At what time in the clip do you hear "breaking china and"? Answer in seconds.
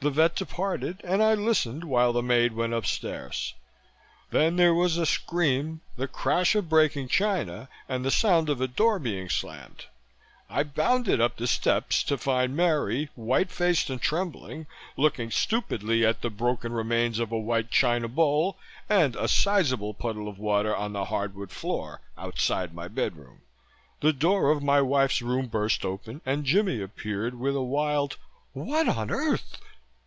6.68-8.04